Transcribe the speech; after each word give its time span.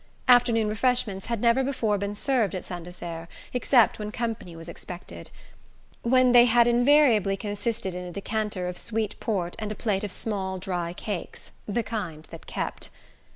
Afternoon 0.27 0.67
refreshments 0.67 1.27
had 1.27 1.41
never 1.41 1.63
before 1.63 1.95
been 1.99 2.15
served 2.15 2.55
at 2.55 2.65
Saint 2.65 2.85
Desert 2.85 3.27
except 3.53 3.99
when 3.99 4.11
company 4.11 4.55
was 4.55 4.67
expected; 4.67 5.29
when 6.01 6.31
they 6.31 6.45
had 6.45 6.65
invariably 6.65 7.37
consisted 7.37 7.93
in 7.93 8.05
a 8.05 8.11
decanter 8.11 8.67
of 8.67 8.79
sweet 8.79 9.15
port 9.19 9.55
and 9.59 9.71
a 9.71 9.75
plate 9.75 10.03
of 10.03 10.11
small 10.11 10.57
dry 10.57 10.91
cakes 10.91 11.51
the 11.67 11.83
kind 11.83 12.27
that 12.31 12.47
kept. 12.47 12.89